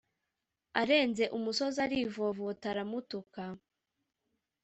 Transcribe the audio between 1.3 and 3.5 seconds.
umusozi arivovota aramutuka.